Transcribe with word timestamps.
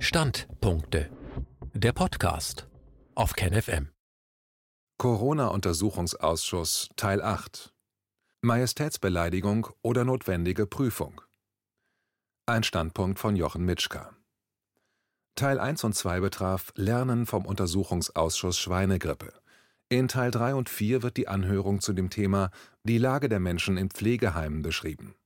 Standpunkte. 0.00 1.10
Der 1.74 1.92
Podcast 1.92 2.68
auf 3.16 3.32
KenFM. 3.32 3.88
Corona-Untersuchungsausschuss 4.96 6.88
Teil 6.94 7.20
8. 7.20 7.74
Majestätsbeleidigung 8.42 9.66
oder 9.82 10.04
notwendige 10.04 10.66
Prüfung. 10.66 11.20
Ein 12.46 12.62
Standpunkt 12.62 13.18
von 13.18 13.34
Jochen 13.34 13.64
Mitschka. 13.64 14.14
Teil 15.34 15.58
1 15.58 15.82
und 15.82 15.96
2 15.96 16.20
betraf 16.20 16.72
Lernen 16.76 17.26
vom 17.26 17.44
Untersuchungsausschuss 17.44 18.56
Schweinegrippe. 18.56 19.32
In 19.88 20.06
Teil 20.06 20.30
3 20.30 20.54
und 20.54 20.68
4 20.68 21.02
wird 21.02 21.16
die 21.16 21.26
Anhörung 21.26 21.80
zu 21.80 21.92
dem 21.92 22.08
Thema 22.08 22.52
Die 22.84 22.98
Lage 22.98 23.28
der 23.28 23.40
Menschen 23.40 23.76
in 23.76 23.90
Pflegeheimen 23.90 24.62
beschrieben. 24.62 25.16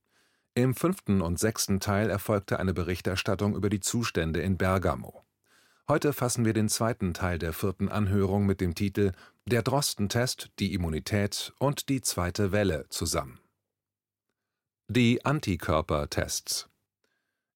Im 0.55 0.75
fünften 0.75 1.23
und 1.23 1.39
sechsten 1.39 1.81
Teil 1.81 2.11
erfolgte 2.11 2.59
eine 2.61 2.75
Berichterstattung 2.75 3.57
über 3.57 3.71
die 3.71 3.81
Zustände 3.81 4.43
in 4.43 4.59
Bergamo. 4.59 5.25
Heute 5.89 6.13
fassen 6.13 6.45
wir 6.45 6.53
den 6.53 6.69
zweiten 6.69 7.15
Teil 7.15 7.39
der 7.39 7.55
vierten 7.55 7.89
Anhörung 7.89 8.45
mit 8.45 8.61
dem 8.61 8.75
Titel 8.75 9.13
Der 9.47 9.63
Drostentest, 9.63 10.51
die 10.59 10.75
Immunität 10.75 11.55
und 11.59 11.89
die 11.89 12.03
zweite 12.03 12.53
Welle 12.53 12.85
zusammen. 12.91 13.41
Die 14.89 15.25
Antikörpertests 15.25 16.69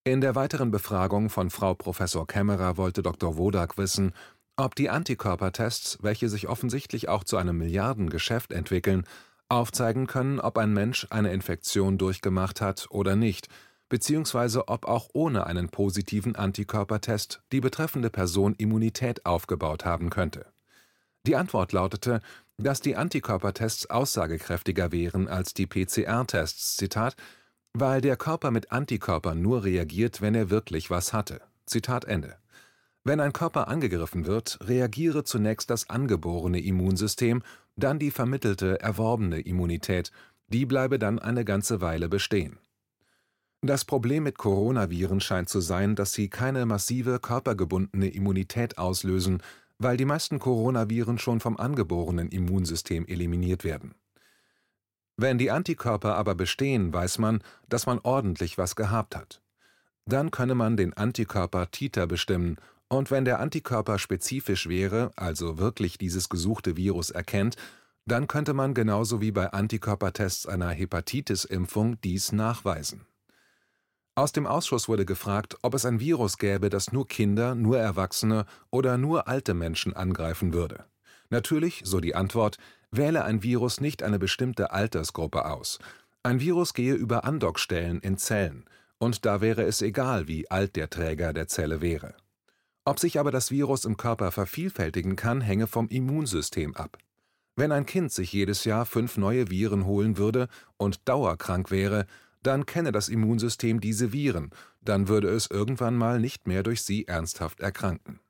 In 0.03 0.19
der 0.19 0.33
weiteren 0.33 0.71
Befragung 0.71 1.29
von 1.29 1.51
Frau 1.51 1.75
Professor 1.75 2.25
Kämmerer 2.25 2.77
wollte 2.77 3.03
Dr. 3.03 3.37
Wodak 3.37 3.77
wissen, 3.77 4.11
ob 4.55 4.73
die 4.73 4.89
Antikörpertests, 4.89 5.99
welche 6.01 6.29
sich 6.29 6.47
offensichtlich 6.47 7.09
auch 7.09 7.23
zu 7.23 7.37
einem 7.37 7.59
Milliardengeschäft 7.59 8.51
entwickeln, 8.51 9.05
aufzeigen 9.49 10.07
können, 10.07 10.39
ob 10.39 10.57
ein 10.57 10.73
Mensch 10.73 11.07
eine 11.09 11.33
Infektion 11.33 11.97
durchgemacht 11.97 12.61
hat 12.61 12.87
oder 12.89 13.15
nicht, 13.15 13.47
beziehungsweise 13.89 14.67
ob 14.67 14.85
auch 14.85 15.09
ohne 15.13 15.45
einen 15.47 15.69
positiven 15.69 16.35
Antikörpertest 16.35 17.41
die 17.51 17.61
betreffende 17.61 18.09
Person 18.09 18.55
Immunität 18.55 19.25
aufgebaut 19.25 19.85
haben 19.85 20.09
könnte. 20.09 20.45
Die 21.25 21.35
Antwort 21.35 21.71
lautete, 21.73 22.21
dass 22.57 22.81
die 22.81 22.95
Antikörpertests 22.95 23.89
aussagekräftiger 23.89 24.91
wären 24.91 25.27
als 25.27 25.53
die 25.53 25.67
PCR-Tests, 25.67 26.77
Zitat, 26.77 27.15
weil 27.73 28.01
der 28.01 28.17
Körper 28.17 28.51
mit 28.51 28.71
Antikörpern 28.71 29.41
nur 29.41 29.63
reagiert, 29.63 30.21
wenn 30.21 30.35
er 30.35 30.49
wirklich 30.49 30.89
was 30.89 31.13
hatte. 31.13 31.41
Zitat 31.65 32.05
Ende. 32.05 32.37
Wenn 33.07 33.21
ein 33.21 33.31
Körper 33.31 33.69
angegriffen 33.69 34.25
wird, 34.25 34.59
reagiere 34.63 35.23
zunächst 35.23 35.69
das 35.69 35.89
angeborene 35.89 36.59
Immunsystem 36.59 37.41
dann 37.77 37.99
die 37.99 38.11
vermittelte, 38.11 38.81
erworbene 38.81 39.39
Immunität, 39.39 40.11
die 40.49 40.65
bleibe 40.65 40.99
dann 40.99 41.17
eine 41.17 41.45
ganze 41.45 41.79
Weile 41.79 42.09
bestehen. 42.09 42.59
Das 43.61 43.85
Problem 43.85 44.23
mit 44.23 44.37
Coronaviren 44.37 45.21
scheint 45.21 45.47
zu 45.47 45.61
sein, 45.61 45.95
dass 45.95 46.11
sie 46.11 46.27
keine 46.27 46.65
massive 46.65 47.19
körpergebundene 47.19 48.09
Immunität 48.09 48.77
auslösen, 48.77 49.41
weil 49.77 49.95
die 49.95 50.03
meisten 50.03 50.37
Coronaviren 50.37 51.17
schon 51.17 51.39
vom 51.39 51.55
angeborenen 51.55 52.27
Immunsystem 52.27 53.05
eliminiert 53.07 53.63
werden. 53.63 53.95
Wenn 55.15 55.37
die 55.37 55.49
Antikörper 55.49 56.15
aber 56.15 56.35
bestehen, 56.35 56.91
weiß 56.91 57.19
man, 57.19 57.41
dass 57.69 57.85
man 57.85 57.99
ordentlich 58.03 58.57
was 58.57 58.75
gehabt 58.75 59.15
hat. 59.15 59.41
Dann 60.05 60.29
könne 60.29 60.55
man 60.55 60.75
den 60.75 60.91
Antikörper 60.91 61.71
Titer 61.71 62.05
bestimmen 62.05 62.57
und 62.89 63.11
wenn 63.11 63.25
der 63.25 63.39
Antikörper 63.39 63.99
spezifisch 63.99 64.67
wäre, 64.67 65.11
also 65.15 65.57
wirklich 65.57 65.97
dieses 65.97 66.29
gesuchte 66.29 66.77
Virus 66.77 67.09
erkennt, 67.09 67.55
dann 68.05 68.27
könnte 68.27 68.53
man 68.53 68.73
genauso 68.73 69.19
wie 69.19 69.31
bei 69.31 69.51
Antikörpertests 69.51 70.45
einer 70.45 70.69
Hepatitis-Impfung 70.69 71.99
dies 72.01 72.31
nachweisen. 72.31 73.05
Aus 74.15 74.31
dem 74.31 74.47
Ausschuss 74.47 74.87
wurde 74.87 75.05
gefragt, 75.05 75.57
ob 75.61 75.73
es 75.73 75.85
ein 75.85 75.99
Virus 75.99 76.37
gäbe, 76.37 76.69
das 76.69 76.91
nur 76.91 77.07
Kinder, 77.07 77.53
nur 77.53 77.77
Erwachsene 77.77 78.45
oder 78.71 78.97
nur 78.97 79.27
alte 79.27 79.53
Menschen 79.53 79.93
angreifen 79.93 80.53
würde. 80.53 80.85
Natürlich, 81.29 81.81
so 81.83 81.99
die 81.99 82.15
Antwort, 82.15 82.57
wähle 82.89 83.25
ein 83.25 83.43
Virus 83.43 83.81
nicht 83.81 84.01
eine 84.01 84.17
bestimmte 84.17 84.71
Altersgruppe 84.71 85.45
aus. 85.45 85.77
Ein 86.23 86.39
Virus 86.39 86.73
gehe 86.73 86.93
über 86.93 87.25
Andockstellen 87.25 87.99
in 87.99 88.17
Zellen, 88.17 88.65
und 88.97 89.25
da 89.25 89.41
wäre 89.41 89.63
es 89.63 89.81
egal, 89.81 90.27
wie 90.27 90.49
alt 90.49 90.77
der 90.77 90.89
Träger 90.89 91.33
der 91.33 91.47
Zelle 91.47 91.81
wäre. 91.81 92.15
Ob 92.87 93.01
sich 93.01 93.19
aber 93.19 93.31
das 93.31 93.51
Virus 93.51 93.83
im 93.83 93.97
Körper 93.97 94.31
vervielfältigen 94.31 95.17
kann, 95.17 95.41
hänge 95.41 95.67
vom 95.67 95.89
Immunsystem 95.89 96.73
ab. 96.77 96.97
Wenn 97.57 97.73
ein 97.73 97.85
Kind 97.85 98.13
sich 98.13 98.31
jedes 98.31 98.63
Jahr 98.63 98.85
fünf 98.85 99.17
neue 99.17 99.49
Viren 99.49 99.85
holen 99.85 100.17
würde 100.17 100.47
und 100.77 101.05
dauerkrank 101.05 101.69
wäre, 101.69 102.05
dann 102.43 102.65
kenne 102.65 102.93
das 102.93 103.09
Immunsystem 103.09 103.81
diese 103.81 104.13
Viren, 104.13 104.51
dann 104.79 105.09
würde 105.09 105.27
es 105.27 105.51
irgendwann 105.51 105.97
mal 105.97 106.21
nicht 106.21 106.47
mehr 106.47 106.63
durch 106.63 106.81
sie 106.81 107.05
ernsthaft 107.09 107.59
erkranken. 107.59 108.21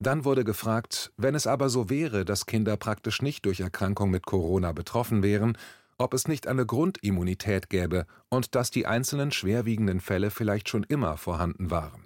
Dann 0.00 0.24
wurde 0.24 0.42
gefragt, 0.42 1.12
wenn 1.16 1.36
es 1.36 1.46
aber 1.46 1.68
so 1.68 1.88
wäre, 1.88 2.24
dass 2.24 2.46
Kinder 2.46 2.76
praktisch 2.76 3.22
nicht 3.22 3.44
durch 3.44 3.60
Erkrankung 3.60 4.10
mit 4.10 4.26
Corona 4.26 4.72
betroffen 4.72 5.22
wären, 5.22 5.56
ob 5.98 6.14
es 6.14 6.26
nicht 6.26 6.48
eine 6.48 6.66
Grundimmunität 6.66 7.70
gäbe 7.70 8.06
und 8.28 8.56
dass 8.56 8.72
die 8.72 8.86
einzelnen 8.86 9.30
schwerwiegenden 9.30 10.00
Fälle 10.00 10.32
vielleicht 10.32 10.68
schon 10.68 10.82
immer 10.82 11.16
vorhanden 11.16 11.70
waren. 11.70 12.05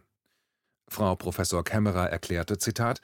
Frau 0.90 1.14
Professor 1.14 1.62
Kämmerer 1.62 2.10
erklärte, 2.10 2.58
Zitat, 2.58 3.00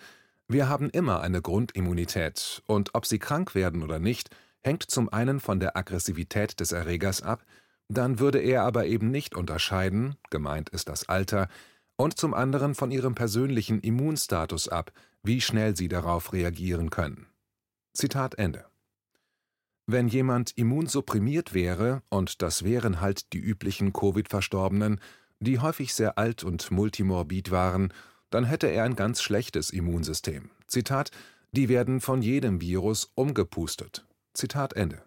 wir 0.48 0.68
haben 0.68 0.90
immer 0.90 1.20
eine 1.20 1.40
Grundimmunität, 1.40 2.62
und 2.66 2.94
ob 2.94 3.06
sie 3.06 3.20
krank 3.20 3.54
werden 3.54 3.82
oder 3.82 4.00
nicht, 4.00 4.30
hängt 4.62 4.82
zum 4.82 5.08
einen 5.12 5.38
von 5.38 5.60
der 5.60 5.76
Aggressivität 5.76 6.58
des 6.58 6.72
Erregers 6.72 7.22
ab, 7.22 7.44
dann 7.88 8.18
würde 8.18 8.40
er 8.40 8.64
aber 8.64 8.86
eben 8.86 9.12
nicht 9.12 9.36
unterscheiden, 9.36 10.16
gemeint 10.30 10.68
ist 10.70 10.88
das 10.88 11.08
Alter, 11.08 11.48
und 11.94 12.18
zum 12.18 12.34
anderen 12.34 12.74
von 12.74 12.90
ihrem 12.90 13.14
persönlichen 13.14 13.80
Immunstatus 13.80 14.68
ab, 14.68 14.92
wie 15.22 15.40
schnell 15.40 15.76
sie 15.76 15.88
darauf 15.88 16.32
reagieren 16.32 16.90
können. 16.90 17.26
Zitat 17.92 18.34
Ende. 18.36 18.66
Wenn 19.86 20.08
jemand 20.08 20.50
immunsupprimiert 20.58 21.54
wäre, 21.54 22.02
und 22.08 22.42
das 22.42 22.64
wären 22.64 23.00
halt 23.00 23.32
die 23.32 23.38
üblichen 23.38 23.92
Covid-Verstorbenen, 23.92 25.00
die 25.40 25.58
häufig 25.58 25.94
sehr 25.94 26.18
alt 26.18 26.44
und 26.44 26.70
multimorbid 26.70 27.50
waren, 27.50 27.92
dann 28.30 28.44
hätte 28.44 28.66
er 28.66 28.84
ein 28.84 28.96
ganz 28.96 29.22
schlechtes 29.22 29.70
Immunsystem. 29.70 30.50
Zitat: 30.66 31.10
Die 31.52 31.68
werden 31.68 32.00
von 32.00 32.22
jedem 32.22 32.60
Virus 32.60 33.10
umgepustet. 33.14 34.04
Zitat 34.34 34.72
Ende. 34.74 35.02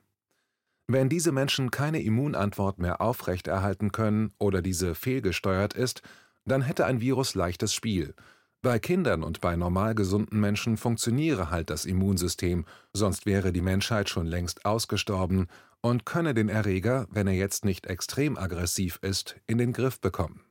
Wenn 0.87 1.09
diese 1.09 1.31
Menschen 1.31 1.69
keine 1.69 2.01
Immunantwort 2.01 2.79
mehr 2.79 2.99
aufrechterhalten 2.99 3.91
können 3.91 4.33
oder 4.39 4.63
diese 4.63 4.95
fehlgesteuert 4.95 5.73
ist, 5.73 6.01
dann 6.45 6.63
hätte 6.63 6.85
ein 6.85 6.99
Virus 6.99 7.35
leichtes 7.35 7.73
Spiel. 7.73 8.15
Bei 8.61 8.79
Kindern 8.79 9.23
und 9.23 9.39
bei 9.39 9.55
normal 9.55 9.95
gesunden 9.95 10.39
Menschen 10.39 10.77
funktioniere 10.77 11.49
halt 11.51 11.69
das 11.69 11.85
Immunsystem, 11.85 12.65
sonst 12.91 13.25
wäre 13.25 13.53
die 13.53 13.61
Menschheit 13.61 14.09
schon 14.09 14.25
längst 14.25 14.65
ausgestorben 14.65 15.47
und 15.81 16.05
könne 16.05 16.33
den 16.33 16.49
Erreger, 16.49 17.07
wenn 17.09 17.27
er 17.27 17.33
jetzt 17.33 17.65
nicht 17.65 17.87
extrem 17.87 18.37
aggressiv 18.37 18.99
ist, 19.01 19.35
in 19.47 19.57
den 19.57 19.73
Griff 19.73 19.99
bekommen. 19.99 20.43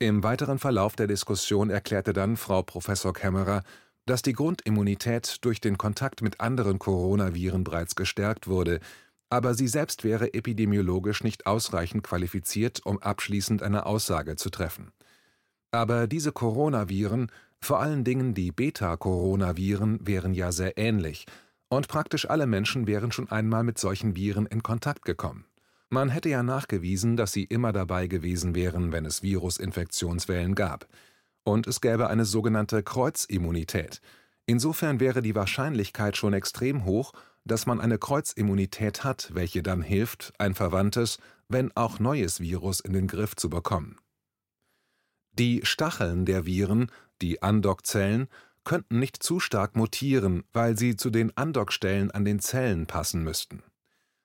Im 0.00 0.22
weiteren 0.22 0.58
Verlauf 0.58 0.94
der 0.94 1.08
Diskussion 1.08 1.70
erklärte 1.70 2.12
dann 2.12 2.36
Frau 2.36 2.62
Professor 2.62 3.12
Kämmerer, 3.12 3.62
dass 4.06 4.22
die 4.22 4.32
Grundimmunität 4.32 5.38
durch 5.44 5.60
den 5.60 5.76
Kontakt 5.76 6.22
mit 6.22 6.40
anderen 6.40 6.78
Coronaviren 6.78 7.64
bereits 7.64 7.94
gestärkt 7.94 8.46
wurde, 8.46 8.80
aber 9.28 9.54
sie 9.54 9.68
selbst 9.68 10.04
wäre 10.04 10.32
epidemiologisch 10.32 11.22
nicht 11.22 11.46
ausreichend 11.46 12.04
qualifiziert, 12.04 12.86
um 12.86 13.02
abschließend 13.02 13.62
eine 13.62 13.84
Aussage 13.84 14.36
zu 14.36 14.48
treffen. 14.48 14.92
Aber 15.72 16.06
diese 16.06 16.32
Coronaviren, 16.32 17.30
vor 17.60 17.80
allen 17.80 18.04
Dingen 18.04 18.32
die 18.32 18.52
Beta-Coronaviren, 18.52 20.06
wären 20.06 20.32
ja 20.32 20.52
sehr 20.52 20.78
ähnlich– 20.78 21.26
und 21.68 21.88
praktisch 21.88 22.28
alle 22.28 22.46
Menschen 22.46 22.86
wären 22.86 23.12
schon 23.12 23.30
einmal 23.30 23.64
mit 23.64 23.78
solchen 23.78 24.16
Viren 24.16 24.46
in 24.46 24.62
Kontakt 24.62 25.04
gekommen. 25.04 25.44
Man 25.90 26.10
hätte 26.10 26.28
ja 26.28 26.42
nachgewiesen, 26.42 27.16
dass 27.16 27.32
sie 27.32 27.44
immer 27.44 27.72
dabei 27.72 28.08
gewesen 28.08 28.54
wären, 28.54 28.92
wenn 28.92 29.06
es 29.06 29.22
Virusinfektionswellen 29.22 30.54
gab. 30.54 30.86
Und 31.44 31.66
es 31.66 31.80
gäbe 31.80 32.08
eine 32.08 32.26
sogenannte 32.26 32.82
Kreuzimmunität. 32.82 34.02
Insofern 34.44 35.00
wäre 35.00 35.22
die 35.22 35.34
Wahrscheinlichkeit 35.34 36.16
schon 36.16 36.34
extrem 36.34 36.84
hoch, 36.84 37.12
dass 37.44 37.64
man 37.64 37.80
eine 37.80 37.98
Kreuzimmunität 37.98 39.04
hat, 39.04 39.30
welche 39.32 39.62
dann 39.62 39.80
hilft, 39.80 40.34
ein 40.38 40.54
verwandtes, 40.54 41.18
wenn 41.48 41.74
auch 41.74 41.98
neues 41.98 42.40
Virus 42.40 42.80
in 42.80 42.92
den 42.92 43.06
Griff 43.06 43.34
zu 43.34 43.48
bekommen. 43.48 43.96
Die 45.32 45.60
Stacheln 45.62 46.26
der 46.26 46.44
Viren, 46.44 46.90
die 47.22 47.42
Andockzellen, 47.42 48.28
könnten 48.68 48.98
nicht 48.98 49.22
zu 49.22 49.40
stark 49.40 49.76
mutieren, 49.76 50.44
weil 50.52 50.76
sie 50.76 50.94
zu 50.94 51.08
den 51.08 51.34
Andockstellen 51.38 52.10
an 52.10 52.26
den 52.26 52.38
Zellen 52.38 52.84
passen 52.86 53.24
müssten. 53.24 53.62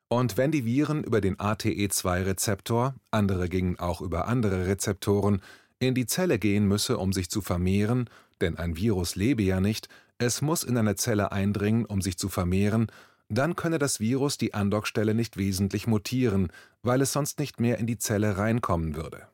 Und 0.10 0.36
wenn 0.36 0.52
die 0.52 0.66
Viren 0.66 1.02
über 1.02 1.22
den 1.22 1.38
ATE2-Rezeptor, 1.38 2.94
andere 3.10 3.48
gingen 3.48 3.80
auch 3.80 4.02
über 4.02 4.28
andere 4.28 4.68
Rezeptoren, 4.68 5.42
in 5.80 5.96
die 5.96 6.08
Zelle 6.08 6.40
gehen 6.40 6.68
müsse, 6.68 6.98
um 6.98 7.14
sich 7.14 7.30
zu 7.30 7.40
vermehren, 7.40 8.10
denn 8.42 8.58
ein 8.58 8.76
Virus 8.76 9.16
lebe 9.16 9.44
ja 9.44 9.62
nicht, 9.62 9.88
es 10.18 10.42
muss 10.42 10.66
in 10.66 10.78
eine 10.78 10.96
Zelle 10.96 11.32
eindringen, 11.32 11.86
um 11.86 12.02
sich 12.02 12.18
zu 12.18 12.28
vermehren, 12.28 12.88
dann 13.30 13.56
könne 13.56 13.80
das 13.80 14.02
Virus 14.02 14.38
die 14.38 14.54
Andockstelle 14.54 15.14
nicht 15.14 15.38
wesentlich 15.38 15.88
mutieren, 15.88 16.50
weil 16.82 17.02
es 17.02 17.14
sonst 17.14 17.40
nicht 17.40 17.62
mehr 17.62 17.78
in 17.78 17.88
die 17.88 17.98
Zelle 17.98 18.38
reinkommen 18.38 18.98
würde. 18.98 19.30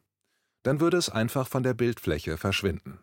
Dann 0.61 0.79
würde 0.79 0.97
es 0.97 1.09
einfach 1.09 1.47
von 1.47 1.63
der 1.63 1.73
Bildfläche 1.73 2.37
verschwinden. 2.37 2.99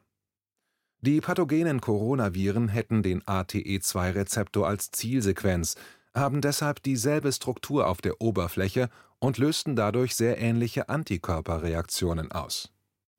Die 1.00 1.20
pathogenen 1.20 1.80
Coronaviren 1.80 2.68
hätten 2.68 3.02
den 3.02 3.22
ATE2-Rezeptor 3.22 4.66
als 4.66 4.90
Zielsequenz, 4.90 5.76
haben 6.14 6.40
deshalb 6.40 6.82
dieselbe 6.82 7.30
Struktur 7.32 7.86
auf 7.86 8.00
der 8.00 8.20
Oberfläche 8.20 8.88
und 9.18 9.38
lösten 9.38 9.76
dadurch 9.76 10.14
sehr 10.14 10.38
ähnliche 10.38 10.88
Antikörperreaktionen 10.88 12.32
aus. 12.32 12.72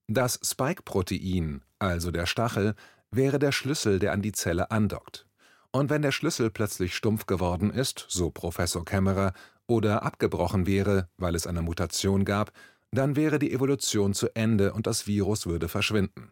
Das 0.08 0.40
Spike-Protein, 0.44 1.62
also 1.80 2.12
der 2.12 2.26
Stachel, 2.26 2.76
wäre 3.12 3.40
der 3.40 3.52
Schlüssel, 3.52 4.00
der 4.00 4.14
an 4.14 4.22
die 4.22 4.32
Zelle 4.32 4.72
andockt. 4.72 5.28
Und 5.72 5.90
wenn 5.90 6.02
der 6.02 6.12
Schlüssel 6.12 6.50
plötzlich 6.50 6.96
stumpf 6.96 7.26
geworden 7.26 7.70
ist, 7.70 8.06
so 8.10 8.32
Professor 8.32 8.84
Kämmerer, 8.84 9.34
oder 9.68 10.04
abgebrochen 10.04 10.66
wäre, 10.66 11.10
weil 11.18 11.36
es 11.36 11.46
eine 11.46 11.62
Mutation 11.62 12.26
gab, 12.26 12.52
dann 12.92 13.16
wäre 13.18 13.38
die 13.38 13.52
Evolution 13.52 14.14
zu 14.14 14.34
Ende 14.34 14.74
und 14.74 14.88
das 14.88 15.08
Virus 15.08 15.46
würde 15.46 15.68
verschwinden. 15.68 16.32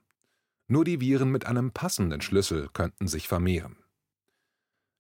Nur 0.68 0.84
die 0.84 1.00
Viren 1.00 1.32
mit 1.32 1.46
einem 1.46 1.72
passenden 1.72 2.22
Schlüssel 2.22 2.70
könnten 2.74 3.08
sich 3.08 3.28
vermehren. 3.28 3.78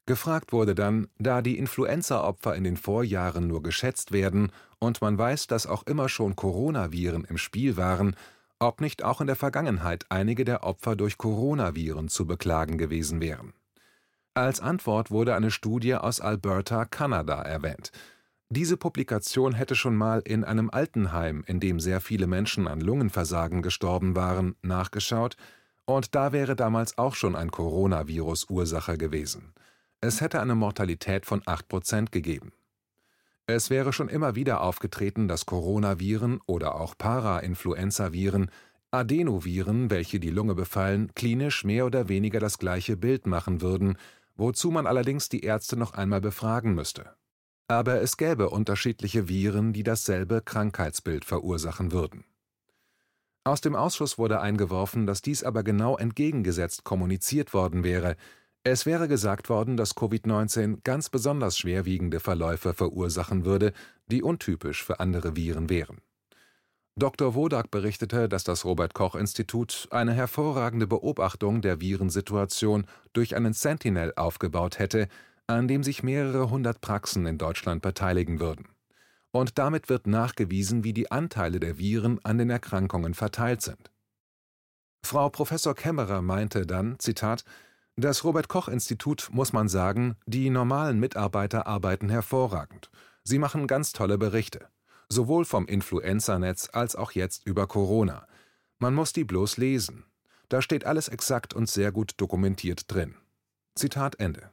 Gefragt 0.06 0.54
wurde 0.54 0.76
dann, 0.76 1.08
da 1.18 1.42
die 1.42 1.58
Influenza-Opfer 1.58 2.56
in 2.56 2.64
den 2.64 2.78
Vorjahren 2.78 3.48
nur 3.48 3.64
geschätzt 3.64 4.12
werden 4.12 4.52
und 4.78 5.02
man 5.02 5.18
weiß, 5.18 5.48
dass 5.48 5.66
auch 5.66 5.84
immer 5.88 6.10
schon 6.10 6.36
Coronaviren 6.36 7.24
im 7.24 7.40
Spiel 7.40 7.76
waren, 7.76 8.16
ob 8.60 8.82
nicht 8.82 9.04
auch 9.04 9.20
in 9.20 9.28
der 9.28 9.36
Vergangenheit 9.36 10.06
einige 10.10 10.46
der 10.46 10.64
Opfer 10.64 10.96
durch 10.96 11.18
Coronaviren 11.18 12.08
zu 12.08 12.28
beklagen 12.28 12.78
gewesen 12.78 13.20
wären. 13.20 13.54
Als 14.36 14.60
Antwort 14.60 15.12
wurde 15.12 15.34
eine 15.34 15.50
Studie 15.50 15.96
aus 15.96 16.22
Alberta, 16.22 16.86
Kanada 16.86 17.42
erwähnt. 17.42 17.92
Diese 18.50 18.78
Publikation 18.78 19.54
hätte 19.54 19.76
schon 19.76 19.96
mal 19.96 20.22
in 20.24 20.44
einem 20.44 20.70
Altenheim, 20.70 21.44
in 21.48 21.60
dem 21.60 21.80
sehr 21.80 22.00
viele 22.00 22.28
Menschen 22.28 22.68
an 22.68 22.80
Lungenversagen 22.80 23.64
gestorben 23.64 24.16
waren, 24.16 24.56
nachgeschaut, 24.62 25.36
und 25.86 26.16
da 26.16 26.32
wäre 26.32 26.56
damals 26.56 26.98
auch 26.98 27.16
schon 27.16 27.36
ein 27.36 27.52
Coronavirus 27.52 28.50
Ursache 28.50 28.98
gewesen. 28.98 29.54
Es 30.02 30.22
hätte 30.22 30.42
eine 30.42 30.56
Mortalität 30.56 31.26
von 31.26 31.42
8% 31.42 32.12
gegeben. 32.12 32.52
Es 33.48 33.70
wäre 33.70 33.94
schon 33.94 34.10
immer 34.10 34.36
wieder 34.36 34.62
aufgetreten, 34.62 35.28
dass 35.28 35.46
Coronaviren 35.46 36.40
oder 36.48 36.80
auch 36.80 36.96
Parainfluenzaviren, 36.98 38.50
Adenoviren, 38.92 39.90
welche 39.90 40.20
die 40.20 40.30
Lunge 40.30 40.56
befallen, 40.56 41.12
klinisch 41.16 41.64
mehr 41.64 41.86
oder 41.86 42.10
weniger 42.10 42.40
das 42.40 42.58
gleiche 42.58 42.98
Bild 42.98 43.28
machen 43.28 43.62
würden, 43.62 43.98
wozu 44.36 44.72
man 44.72 44.88
allerdings 44.88 45.30
die 45.30 45.42
Ärzte 45.42 45.78
noch 45.78 45.94
einmal 45.94 46.22
befragen 46.22 46.74
müsste. 46.74 47.16
Aber 47.68 48.02
es 48.02 48.18
gäbe 48.18 48.50
unterschiedliche 48.50 49.28
Viren, 49.28 49.74
die 49.74 49.84
dasselbe 49.84 50.42
Krankheitsbild 50.42 51.26
verursachen 51.26 51.92
würden. 51.92 52.26
Aus 53.44 53.62
dem 53.62 53.76
Ausschuss 53.76 54.18
wurde 54.18 54.42
eingeworfen, 54.42 55.06
dass 55.06 55.22
dies 55.22 55.44
aber 55.44 55.64
genau 55.64 55.98
entgegengesetzt 55.98 56.84
kommuniziert 56.84 57.54
worden 57.54 57.84
wäre, 57.84 58.18
es 58.68 58.88
wäre 58.88 59.08
gesagt 59.08 59.50
worden, 59.50 59.78
dass 59.78 59.96
Covid-19 59.96 60.80
ganz 60.84 61.12
besonders 61.12 61.56
schwerwiegende 61.56 62.20
Verläufe 62.20 62.74
verursachen 62.74 63.46
würde, 63.46 63.74
die 64.08 64.24
untypisch 64.24 64.84
für 64.84 65.00
andere 65.00 65.36
Viren 65.36 65.70
wären. 65.70 66.02
Dr. 66.96 67.36
Wodak 67.36 67.70
berichtete, 67.70 68.28
dass 68.28 68.44
das 68.44 68.66
Robert-Koch-Institut 68.66 69.88
eine 69.92 70.14
hervorragende 70.14 70.88
Beobachtung 70.88 71.62
der 71.62 71.80
Virensituation 71.80 72.88
durch 73.14 73.36
einen 73.36 73.54
Sentinel 73.54 74.14
aufgebaut 74.16 74.80
hätte, 74.80 75.10
an 75.48 75.68
dem 75.68 75.84
sich 75.84 76.04
mehrere 76.04 76.50
hundert 76.50 76.82
Praxen 76.82 77.26
in 77.26 77.38
Deutschland 77.38 77.82
beteiligen 77.82 78.40
würden. 78.40 78.68
Und 79.32 79.58
damit 79.58 79.90
wird 79.90 80.08
nachgewiesen, 80.08 80.84
wie 80.84 80.94
die 80.94 81.12
Anteile 81.12 81.60
der 81.60 81.78
Viren 81.78 82.24
an 82.24 82.38
den 82.38 82.50
Erkrankungen 82.50 83.14
verteilt 83.14 83.62
sind. 83.62 83.92
Frau 85.04 85.30
Professor 85.30 85.76
Kämmerer 85.76 86.22
meinte 86.22 86.66
dann, 86.66 86.98
Zitat, 87.00 87.44
das 87.98 88.24
Robert-Koch-Institut, 88.24 89.30
muss 89.32 89.54
man 89.54 89.70
sagen, 89.70 90.16
die 90.26 90.50
normalen 90.50 91.00
Mitarbeiter 91.00 91.68
arbeiten 91.68 92.10
hervorragend. 92.10 92.90
Sie 93.24 93.40
machen 93.40 93.68
ganz 93.68 93.94
tolle 93.94 94.18
Berichte. 94.18 94.68
Sowohl 95.08 95.46
vom 95.46 95.68
Influenza-Netz 95.68 96.70
als 96.74 96.96
auch 96.96 97.12
jetzt 97.12 97.46
über 97.46 97.68
Corona. 97.68 98.28
Man 98.80 98.96
muss 98.96 99.14
die 99.14 99.24
bloß 99.24 99.58
lesen. 99.58 100.06
Da 100.50 100.62
steht 100.62 100.86
alles 100.86 101.08
exakt 101.08 101.54
und 101.54 101.70
sehr 101.70 101.92
gut 101.92 102.14
dokumentiert 102.18 102.92
drin. 102.92 103.16
Zitat 103.76 104.20
Ende. 104.20 104.50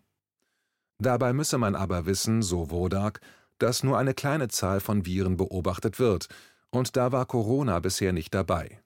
Dabei 1.02 1.32
müsse 1.32 1.58
man 1.58 1.74
aber 1.74 2.06
wissen, 2.06 2.42
so 2.42 2.70
Wodak, 2.70 3.20
dass 3.58 3.82
nur 3.82 3.98
eine 3.98 4.14
kleine 4.14 4.46
Zahl 4.46 4.78
von 4.78 5.04
Viren 5.04 5.36
beobachtet 5.36 5.98
wird, 5.98 6.28
und 6.70 6.96
da 6.96 7.10
war 7.10 7.26
Corona 7.26 7.80
bisher 7.80 8.12
nicht 8.12 8.32
dabei. 8.32 8.80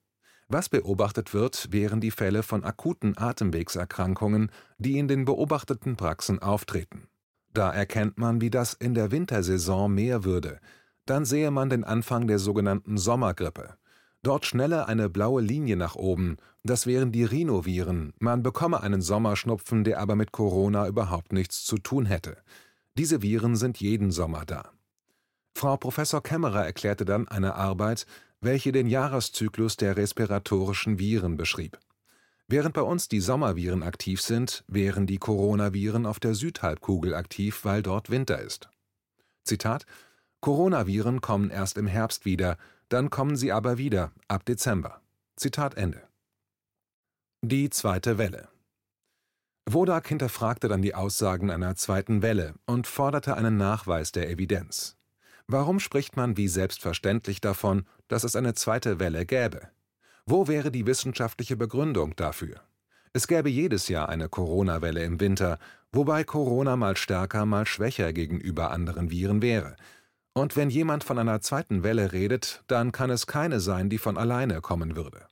Was 0.49 0.71
beobachtet 0.71 1.35
wird, 1.35 1.73
wären 1.73 2.01
die 2.01 2.11
Fälle 2.11 2.43
von 2.43 2.65
akuten 2.65 3.19
Atemwegserkrankungen, 3.19 4.51
die 4.79 4.99
in 4.99 5.09
den 5.09 5.27
beobachteten 5.27 5.97
Praxen 5.97 6.41
auftreten. 6.41 7.07
Da 7.53 7.71
erkennt 7.71 8.17
man, 8.17 8.41
wie 8.41 8.51
das 8.51 8.73
in 8.73 8.95
der 8.95 9.11
Wintersaison 9.11 9.93
mehr 9.93 10.25
würde. 10.25 10.59
Dann 11.05 11.27
sehe 11.27 11.51
man 11.51 11.69
den 11.69 11.85
Anfang 11.85 12.27
der 12.27 12.39
sogenannten 12.39 12.97
Sommergrippe. 12.97 13.77
Dort 14.27 14.45
schnelle 14.45 14.89
eine 14.89 15.09
blaue 15.09 15.41
Linie 15.41 15.77
nach 15.77 15.95
oben, 15.95 16.39
das 16.65 16.85
wären 16.85 17.13
die 17.13 17.23
Rhinoviren, 17.23 18.13
man 18.19 18.43
bekomme 18.43 18.81
einen 18.81 19.01
Sommerschnupfen, 19.01 19.85
der 19.85 20.01
aber 20.01 20.17
mit 20.17 20.33
Corona 20.33 20.89
überhaupt 20.89 21.33
nichts 21.33 21.65
zu 21.65 21.79
tun 21.79 22.07
hätte. 22.07 22.37
Diese 22.99 23.23
Viren 23.23 23.55
sind 23.55 23.79
jeden 23.79 24.11
Sommer 24.11 24.45
da. 24.45 24.73
Frau 25.55 25.77
Professor 25.77 26.25
Kämmerer 26.25 26.67
erklärte 26.67 27.05
dann 27.05 27.29
eine 27.29 27.55
Arbeit, 27.55 28.05
welche 28.41 28.73
den 28.73 28.89
Jahreszyklus 28.89 29.77
der 29.77 29.97
respiratorischen 29.97 30.99
Viren 30.99 31.37
beschrieb. 31.37 31.79
Während 32.49 32.75
bei 32.75 32.83
uns 32.83 33.07
die 33.07 33.21
Sommerviren 33.21 33.85
aktiv 33.85 34.21
sind, 34.21 34.65
wären 34.67 35.07
die 35.07 35.19
Coronaviren 35.19 36.05
auf 36.05 36.19
der 36.19 36.35
Südhalbkugel 36.35 37.15
aktiv, 37.15 37.61
weil 37.65 37.81
dort 37.81 38.11
Winter 38.11 38.41
ist. 38.41 38.71
Zitat 39.45 39.87
Coronaviren 40.41 41.21
kommen 41.21 41.51
erst 41.51 41.79
im 41.79 41.87
Herbst 41.87 42.25
wieder, 42.25 42.57
dann 42.89 43.11
kommen 43.11 43.37
sie 43.37 43.53
aber 43.53 43.79
wieder, 43.79 44.13
ab 44.29 44.45
Dezember. 44.45 45.01
Zitat 45.37 45.77
Ende. 45.77 46.03
Die 47.43 47.69
zweite 47.71 48.19
Welle. 48.19 48.49
Wodak 49.69 50.07
hinterfragte 50.07 50.69
dann 50.69 50.83
die 50.83 50.95
Aussagen 50.95 51.51
einer 51.51 51.75
zweiten 51.75 52.23
Welle 52.23 52.55
und 52.67 52.87
forderte 52.87 53.37
einen 53.37 53.57
Nachweis 53.57 54.13
der 54.13 54.31
Evidenz. 54.31 54.97
Warum 55.49 55.81
spricht 55.81 56.17
man 56.17 56.37
wie 56.37 56.49
selbstverständlich 56.49 57.41
davon, 57.41 57.87
dass 58.09 58.25
es 58.25 58.37
eine 58.37 58.55
zweite 58.55 59.01
Welle 59.01 59.27
gäbe? 59.27 59.69
Wo 60.25 60.49
wäre 60.49 60.71
die 60.71 60.87
wissenschaftliche 60.87 61.57
Begründung 61.57 62.15
dafür? 62.17 62.63
Es 63.13 63.27
gäbe 63.29 63.49
jedes 63.49 63.89
Jahr 63.89 64.09
eine 64.09 64.29
Corona-Welle 64.29 65.03
im 65.03 65.21
Winter, 65.21 65.59
wobei 65.93 66.25
Corona 66.25 66.77
mal 66.77 66.97
stärker, 66.97 67.47
mal 67.47 67.67
schwächer 67.67 68.13
gegenüber 68.13 68.71
anderen 68.71 69.11
Viren 69.11 69.41
wäre. 69.43 69.77
Und 70.37 70.55
wenn 70.55 70.69
jemand 70.69 71.03
von 71.03 71.19
einer 71.19 71.41
zweiten 71.41 71.83
Welle 71.83 72.13
redet, 72.13 72.63
dann 72.67 72.93
kann 72.93 73.09
es 73.09 73.27
keine 73.27 73.59
sein, 73.59 73.89
die 73.89 73.97
von 73.97 74.19
alleine 74.19 74.61
kommen 74.61 74.95
würde. 74.95 75.27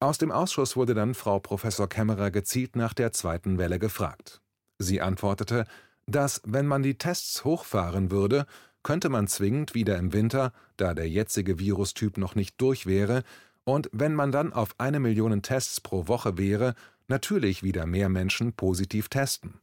Aus 0.00 0.18
dem 0.18 0.30
Ausschuss 0.30 0.76
wurde 0.76 0.92
dann 0.92 1.14
Frau 1.14 1.38
Professor 1.38 1.88
Kämmerer 1.88 2.30
gezielt 2.30 2.76
nach 2.76 2.92
der 2.92 3.12
zweiten 3.12 3.56
Welle 3.56 3.78
gefragt. 3.78 4.42
Sie 4.78 5.00
antwortete, 5.00 5.64
dass, 6.04 6.42
wenn 6.44 6.66
man 6.66 6.82
die 6.82 6.98
Tests 6.98 7.42
hochfahren 7.42 8.10
würde, 8.10 8.44
könnte 8.82 9.08
man 9.08 9.28
zwingend 9.28 9.74
wieder 9.74 9.96
im 9.96 10.12
Winter, 10.12 10.52
da 10.76 10.92
der 10.92 11.08
jetzige 11.08 11.58
Virustyp 11.58 12.18
noch 12.18 12.34
nicht 12.34 12.60
durch 12.60 12.84
wäre, 12.84 13.22
und 13.64 13.88
wenn 13.92 14.14
man 14.14 14.30
dann 14.30 14.52
auf 14.52 14.74
eine 14.76 15.00
Million 15.00 15.40
Tests 15.40 15.80
pro 15.80 16.06
Woche 16.06 16.36
wäre, 16.36 16.74
natürlich 17.08 17.62
wieder 17.62 17.86
mehr 17.86 18.10
Menschen 18.10 18.52
positiv 18.52 19.08
testen. 19.08 19.58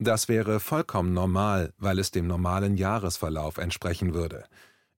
Das 0.00 0.28
wäre 0.28 0.58
vollkommen 0.58 1.12
normal, 1.12 1.72
weil 1.78 2.00
es 2.00 2.10
dem 2.10 2.26
normalen 2.26 2.76
Jahresverlauf 2.76 3.58
entsprechen 3.58 4.14
würde. 4.14 4.44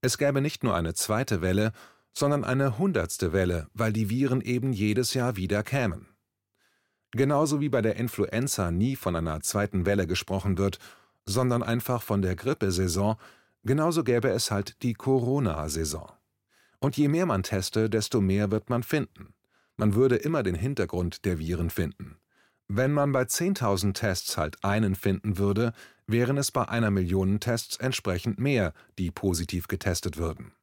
Es 0.01 0.17
gäbe 0.17 0.41
nicht 0.41 0.65
nur 0.65 0.75
eine 0.75 0.95
zweite 0.95 1.43
Welle, 1.43 1.73
sondern 2.15 2.45
eine 2.45 2.79
hundertste 2.79 3.35
Welle, 3.35 3.67
weil 3.75 3.93
die 3.93 4.09
Viren 4.09 4.41
eben 4.41 4.73
jedes 4.73 5.13
Jahr 5.13 5.37
wieder 5.37 5.63
kämen. 5.63 6.07
Genauso 7.11 7.61
wie 7.61 7.69
bei 7.69 7.83
der 7.83 7.97
Influenza 7.97 8.71
nie 8.71 8.97
von 8.97 9.15
einer 9.15 9.41
zweiten 9.41 9.85
Welle 9.85 10.07
gesprochen 10.07 10.57
wird, 10.57 10.79
sondern 11.27 11.63
einfach 11.63 12.03
von 12.03 12.23
der 12.23 12.37
Grippesaison, 12.37 13.17
Genauso 13.65 14.03
gäbe 14.03 14.29
es 14.31 14.51
halt 14.51 14.83
die 14.83 14.95
Corona-Saison. 14.95 16.11
Und 16.81 16.97
je 16.97 17.07
mehr 17.07 17.27
man 17.27 17.45
teste, 17.45 17.89
desto 17.89 18.21
mehr 18.21 18.51
wird 18.51 18.71
man 18.71 18.83
finden. 18.83 19.35
Man 19.77 19.95
würde 19.95 20.17
immer 20.17 20.43
den 20.43 20.57
Hintergrund 20.57 21.25
der 21.25 21.39
Viren 21.39 21.71
finden. 21.71 22.17
Wenn 22.75 22.93
man 22.93 23.13
bei 23.13 23.25
10.000 23.25 23.93
Tests 23.93 24.39
halt 24.39 24.65
einen 24.65 24.95
finden 24.95 25.37
würde, 25.37 25.75
wären 26.07 26.39
es 26.39 26.51
bei 26.51 26.67
einer 26.67 26.91
Million 26.91 27.39
Tests 27.39 27.77
entsprechend 27.77 28.41
mehr, 28.41 28.73
die 28.99 29.11
positiv 29.11 29.69
getestet 29.69 30.17
würden. 30.17 30.55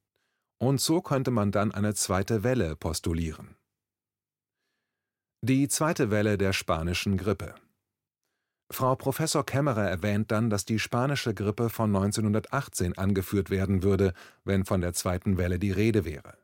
Und 0.58 0.82
so 0.82 1.04
könnte 1.04 1.30
man 1.30 1.52
dann 1.52 1.72
eine 1.72 1.94
zweite 1.94 2.44
Welle 2.44 2.76
postulieren. 2.76 3.58
Die 5.42 5.68
zweite 5.68 6.10
Welle 6.10 6.40
der 6.40 6.52
spanischen 6.52 7.16
Grippe. 7.16 7.54
Frau 8.72 8.96
Professor 8.96 9.46
Kämmerer 9.46 9.88
erwähnt 9.88 10.32
dann, 10.32 10.50
dass 10.50 10.66
die 10.66 10.80
spanische 10.80 11.36
Grippe 11.36 11.70
von 11.70 11.96
1918 11.96 12.98
angeführt 12.98 13.52
werden 13.52 13.84
würde, 13.84 14.14
wenn 14.44 14.66
von 14.66 14.82
der 14.82 14.94
zweiten 14.94 15.38
Welle 15.38 15.60
die 15.60 15.72
Rede 15.72 16.06
wäre. 16.06 16.40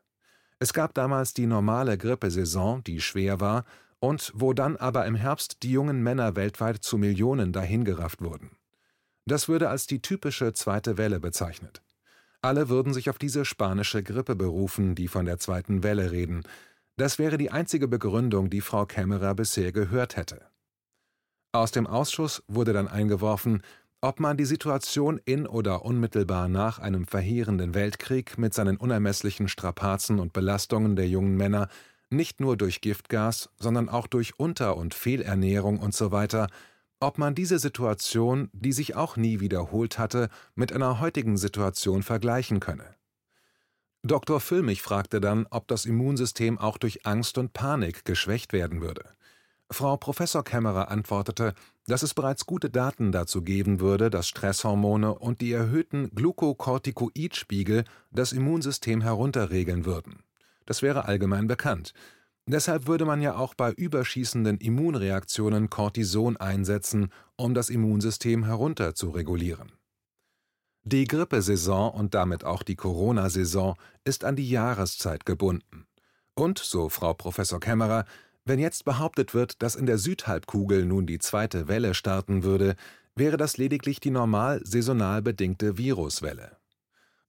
Es 0.60 0.72
gab 0.72 0.94
damals 0.94 1.34
die 1.34 1.46
normale 1.46 1.98
Grippesaison, 1.98 2.84
die 2.84 3.00
schwer 3.00 3.40
war, 3.40 3.64
und 4.00 4.32
wo 4.34 4.52
dann 4.52 4.76
aber 4.76 5.06
im 5.06 5.14
Herbst 5.14 5.62
die 5.62 5.72
jungen 5.72 6.02
Männer 6.02 6.36
weltweit 6.36 6.82
zu 6.82 6.98
Millionen 6.98 7.52
dahingerafft 7.52 8.22
wurden. 8.22 8.50
Das 9.26 9.48
würde 9.48 9.68
als 9.68 9.86
die 9.86 10.02
typische 10.02 10.52
zweite 10.52 10.98
Welle 10.98 11.20
bezeichnet. 11.20 11.82
Alle 12.42 12.68
würden 12.68 12.94
sich 12.94 13.10
auf 13.10 13.18
diese 13.18 13.44
spanische 13.44 14.02
Grippe 14.02 14.36
berufen, 14.36 14.94
die 14.94 15.08
von 15.08 15.24
der 15.26 15.38
zweiten 15.38 15.82
Welle 15.82 16.12
reden. 16.12 16.44
Das 16.96 17.18
wäre 17.18 17.38
die 17.38 17.50
einzige 17.50 17.88
Begründung, 17.88 18.50
die 18.50 18.60
Frau 18.60 18.86
Kämmerer 18.86 19.34
bisher 19.34 19.72
gehört 19.72 20.16
hätte. 20.16 20.46
Aus 21.52 21.72
dem 21.72 21.86
Ausschuss 21.86 22.42
wurde 22.46 22.72
dann 22.72 22.86
eingeworfen, 22.86 23.62
ob 24.00 24.20
man 24.20 24.36
die 24.36 24.44
Situation 24.44 25.18
in 25.24 25.46
oder 25.46 25.84
unmittelbar 25.84 26.48
nach 26.48 26.78
einem 26.78 27.06
verheerenden 27.06 27.74
Weltkrieg 27.74 28.38
mit 28.38 28.54
seinen 28.54 28.76
unermesslichen 28.76 29.48
Strapazen 29.48 30.20
und 30.20 30.32
Belastungen 30.32 30.96
der 30.96 31.08
jungen 31.08 31.36
Männer 31.36 31.68
nicht 32.10 32.40
nur 32.40 32.56
durch 32.56 32.80
Giftgas, 32.80 33.50
sondern 33.58 33.88
auch 33.88 34.06
durch 34.06 34.38
Unter- 34.38 34.76
und 34.76 34.94
Fehlernährung 34.94 35.80
usw., 35.80 36.46
ob 36.98 37.18
man 37.18 37.34
diese 37.34 37.58
Situation, 37.58 38.48
die 38.52 38.72
sich 38.72 38.94
auch 38.94 39.16
nie 39.16 39.40
wiederholt 39.40 39.98
hatte, 39.98 40.30
mit 40.54 40.72
einer 40.72 40.98
heutigen 40.98 41.36
Situation 41.36 42.02
vergleichen 42.02 42.58
könne. 42.58 42.94
Dr. 44.02 44.40
Füllmich 44.40 44.82
fragte 44.82 45.20
dann, 45.20 45.46
ob 45.50 45.68
das 45.68 45.84
Immunsystem 45.84 46.58
auch 46.58 46.78
durch 46.78 47.04
Angst 47.04 47.38
und 47.38 47.52
Panik 47.52 48.04
geschwächt 48.04 48.52
werden 48.52 48.80
würde. 48.80 49.04
Frau 49.70 49.96
Professor 49.96 50.44
Kämmerer 50.44 50.90
antwortete, 50.90 51.54
dass 51.86 52.02
es 52.02 52.14
bereits 52.14 52.46
gute 52.46 52.70
Daten 52.70 53.10
dazu 53.10 53.42
geben 53.42 53.80
würde, 53.80 54.10
dass 54.10 54.28
Stresshormone 54.28 55.12
und 55.12 55.40
die 55.40 55.52
erhöhten 55.52 56.10
Glukokortikoidspiegel 56.14 57.84
das 58.12 58.32
Immunsystem 58.32 59.00
herunterregeln 59.00 59.84
würden. 59.84 60.22
Das 60.66 60.82
wäre 60.82 61.06
allgemein 61.06 61.46
bekannt. 61.46 61.94
Deshalb 62.48 62.86
würde 62.86 63.04
man 63.04 63.20
ja 63.20 63.36
auch 63.36 63.54
bei 63.54 63.72
überschießenden 63.72 64.58
Immunreaktionen 64.58 65.68
Cortison 65.68 66.36
einsetzen, 66.36 67.10
um 67.36 67.54
das 67.54 67.70
Immunsystem 67.70 68.44
herunter 68.44 68.94
zu 68.94 69.10
regulieren. 69.10 69.72
Die 70.84 71.06
Grippesaison 71.06 71.92
und 71.92 72.14
damit 72.14 72.44
auch 72.44 72.62
die 72.62 72.76
Corona-Saison 72.76 73.74
ist 74.04 74.22
an 74.22 74.36
die 74.36 74.48
Jahreszeit 74.48 75.26
gebunden. 75.26 75.86
Und, 76.36 76.60
so 76.60 76.88
Frau 76.88 77.14
Professor 77.14 77.58
Kämmerer, 77.58 78.04
wenn 78.44 78.60
jetzt 78.60 78.84
behauptet 78.84 79.34
wird, 79.34 79.60
dass 79.62 79.74
in 79.74 79.86
der 79.86 79.98
Südhalbkugel 79.98 80.84
nun 80.84 81.06
die 81.06 81.18
zweite 81.18 81.66
Welle 81.66 81.94
starten 81.94 82.44
würde, 82.44 82.76
wäre 83.16 83.36
das 83.36 83.56
lediglich 83.56 83.98
die 83.98 84.12
normal 84.12 84.60
saisonal 84.64 85.22
bedingte 85.22 85.76
Viruswelle. 85.76 86.56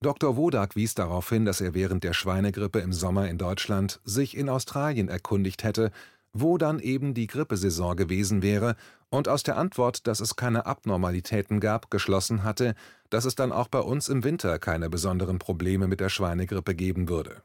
Dr. 0.02 0.38
Wodak 0.38 0.76
wies 0.76 0.94
darauf 0.94 1.30
hin, 1.30 1.46
dass 1.46 1.60
er 1.60 1.74
während 1.74 2.04
der 2.04 2.14
Schweinegrippe 2.14 2.80
im 2.80 2.94
Sommer 2.94 3.28
in 3.30 3.40
Deutschland 3.40 4.00
sich 4.04 4.38
in 4.38 4.48
Australien 4.48 5.10
erkundigt 5.10 5.64
hätte, 5.64 5.92
wo 6.34 6.60
dann 6.60 6.80
eben 6.80 7.16
die 7.16 7.26
Grippesaison 7.26 7.96
gewesen 7.96 8.42
wäre, 8.44 8.76
und 9.10 9.28
aus 9.28 9.42
der 9.42 9.58
Antwort, 9.58 10.06
dass 10.06 10.20
es 10.20 10.36
keine 10.36 10.66
Abnormalitäten 10.66 11.60
gab, 11.62 11.90
geschlossen 11.90 12.44
hatte, 12.44 12.76
dass 13.10 13.26
es 13.26 13.36
dann 13.36 13.52
auch 13.52 13.70
bei 13.70 13.80
uns 13.80 14.10
im 14.10 14.24
Winter 14.24 14.60
keine 14.60 14.90
besonderen 14.90 15.40
Probleme 15.40 15.88
mit 15.88 16.00
der 16.00 16.10
Schweinegrippe 16.10 16.76
geben 16.76 17.08
würde. 17.08 17.42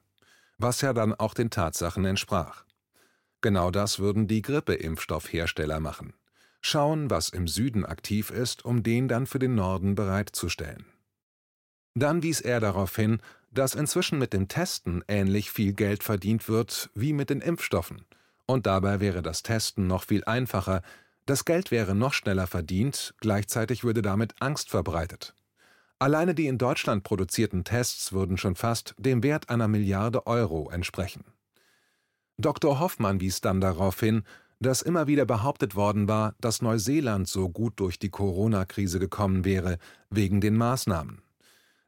Was 0.59 0.81
ja 0.81 0.93
dann 0.93 1.15
auch 1.15 1.35
den 1.35 1.51
Tatsachen 1.51 2.05
entsprach. 2.05 2.65
Genau 3.41 3.71
das 3.71 3.99
würden 3.99 4.27
die 4.27 4.43
Grippeimpfstoffhersteller 4.43 5.81
machen. 5.81 6.15
Schauen, 6.61 7.11
was 7.11 7.29
im 7.29 7.49
Süden 7.49 7.87
aktiv 7.87 8.31
ist, 8.31 8.65
um 8.65 8.83
den 8.83 9.09
dann 9.09 9.27
für 9.27 9.39
den 9.39 9.55
Norden 9.55 9.95
bereitzustellen. 9.95 10.85
Dann 11.95 12.23
wies 12.23 12.41
er 12.41 12.61
darauf 12.61 12.97
hin, 12.97 13.21
dass 13.51 13.75
inzwischen 13.75 14.19
mit 14.19 14.33
dem 14.33 14.49
Testen 14.49 15.05
ähnlich 15.09 15.51
viel 15.51 15.75
Geld 15.75 16.03
verdient 16.03 16.49
wird 16.49 16.91
wie 16.95 17.13
mit 17.13 17.31
den 17.31 17.41
Impfstoffen. 17.41 18.05
Und 18.47 18.67
dabei 18.67 19.01
wäre 19.01 19.23
das 19.23 19.43
Testen 19.43 19.87
noch 19.87 20.05
viel 20.05 20.25
einfacher, 20.25 20.83
das 21.27 21.45
Geld 21.45 21.71
wäre 21.71 21.95
noch 21.95 22.15
schneller 22.15 22.47
verdient, 22.47 23.15
gleichzeitig 23.21 23.85
würde 23.85 24.03
damit 24.03 24.35
Angst 24.41 24.71
verbreitet. 24.71 25.35
Alleine 26.01 26.35
die 26.35 26.49
in 26.49 26.59
Deutschland 26.59 27.05
produzierten 27.05 27.63
Tests 27.63 28.13
würden 28.13 28.37
schon 28.37 28.57
fast 28.57 28.95
dem 28.99 29.23
Wert 29.23 29.51
einer 29.51 29.69
Milliarde 29.69 30.27
Euro 30.27 30.69
entsprechen. 30.71 31.25
Dr. 32.39 32.81
Hoffmann 32.81 33.21
wies 33.21 33.41
dann 33.41 33.61
darauf 33.61 34.01
hin, 34.01 34.25
dass 34.59 34.83
immer 34.83 35.07
wieder 35.07 35.25
behauptet 35.27 35.77
worden 35.77 36.09
war, 36.09 36.35
dass 36.41 36.63
Neuseeland 36.63 37.29
so 37.29 37.49
gut 37.49 37.75
durch 37.79 38.01
die 38.01 38.11
Corona-Krise 38.11 38.99
gekommen 38.99 39.45
wäre, 39.45 39.79
wegen 40.11 40.41
den 40.41 40.57
Maßnahmen. 40.57 41.23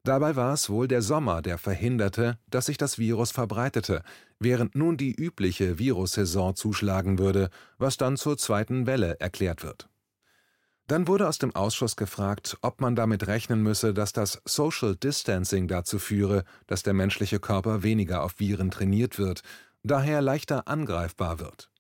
Dabei 0.04 0.37
war 0.37 0.52
es 0.52 0.68
wohl 0.68 0.87
der 0.87 1.00
Sommer, 1.00 1.40
der 1.40 1.56
verhinderte, 1.56 2.38
dass 2.50 2.66
sich 2.66 2.76
das 2.76 2.99
Virus 2.99 3.30
verbreitete, 3.30 4.02
während 4.38 4.75
nun 4.75 4.99
die 4.99 5.14
übliche 5.14 5.78
Virussaison 5.78 6.54
zuschlagen 6.54 7.18
würde, 7.18 7.49
was 7.78 7.96
dann 7.96 8.18
zur 8.18 8.37
zweiten 8.37 8.87
Welle 8.87 9.18
erklärt 9.18 9.62
wird. 9.62 9.88
Dann 10.87 11.08
wurde 11.08 11.26
aus 11.26 11.38
dem 11.38 11.54
Ausschuss 11.54 11.96
gefragt, 11.96 12.58
ob 12.61 12.82
man 12.82 12.94
damit 12.94 13.26
rechnen 13.26 13.62
müsse, 13.62 13.94
dass 13.94 14.12
das 14.12 14.42
Social 14.44 14.94
Distancing 14.94 15.68
dazu 15.68 15.99
führe, 15.99 16.44
dass 16.66 16.82
der 16.82 16.92
menschliche 16.92 17.40
Körper 17.40 17.82
weniger 17.82 18.23
auf 18.23 18.38
Viren 18.38 18.70
trainiert 18.70 19.18
wird, 19.18 19.42
daher 19.82 20.20
leichter 20.20 20.68
angreifbar 20.68 21.40
wird. 21.40 21.70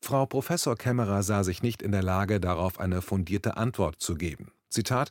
Frau 0.00 0.24
Professor 0.24 0.76
Kämmerer 0.76 1.22
sah 1.22 1.44
sich 1.44 1.62
nicht 1.62 1.82
in 1.82 1.92
der 1.92 2.02
Lage, 2.02 2.40
darauf 2.40 2.80
eine 2.80 3.02
fundierte 3.02 3.58
Antwort 3.58 3.96
zu 4.00 4.14
geben. 4.14 4.52
Zitat 4.70 5.10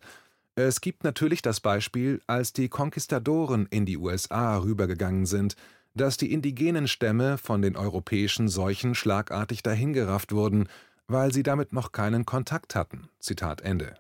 es 0.57 0.81
gibt 0.81 1.03
natürlich 1.03 1.43
das 1.43 1.59
Beispiel, 1.59 2.19
als 2.25 2.51
die 2.51 2.67
Konquistadoren 2.67 3.67
in 3.69 3.85
die 3.85 3.95
USA 3.95 4.57
rübergegangen 4.57 5.27
sind, 5.27 5.55
dass 5.93 6.17
die 6.17 6.33
indigenen 6.33 6.87
Stämme 6.87 7.37
von 7.37 7.61
den 7.61 7.75
europäischen 7.75 8.47
Seuchen 8.47 8.95
schlagartig 8.95 9.61
dahingerafft 9.61 10.31
wurden, 10.31 10.67
weil 11.07 11.31
sie 11.31 11.43
damit 11.43 11.73
noch 11.73 11.91
keinen 11.91 12.25
Kontakt 12.25 12.73
hatten. 12.73 13.07
Zitat 13.19 13.61
Ende. 13.61 13.97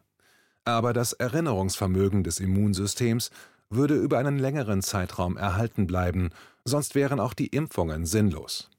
Aber 0.65 0.93
das 0.93 1.13
Erinnerungsvermögen 1.13 2.23
des 2.23 2.39
Immunsystems 2.39 3.29
würde 3.69 3.93
über 3.93 4.17
einen 4.17 4.39
längeren 4.39 4.81
Zeitraum 4.81 5.37
erhalten 5.37 5.85
bleiben, 5.85 6.31
sonst 6.65 6.95
wären 6.95 7.19
auch 7.19 7.35
die 7.35 7.47
Impfungen 7.47 8.07
sinnlos. 8.07 8.71